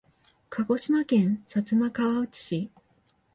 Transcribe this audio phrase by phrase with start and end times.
[0.49, 2.71] 鹿児島県薩摩川内市